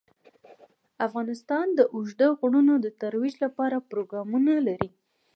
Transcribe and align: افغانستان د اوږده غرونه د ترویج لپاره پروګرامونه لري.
افغانستان 1.07 1.65
د 1.77 1.79
اوږده 1.93 2.27
غرونه 2.39 2.73
د 2.79 2.87
ترویج 3.01 3.35
لپاره 3.45 3.85
پروګرامونه 3.89 4.53
لري. 4.67 4.89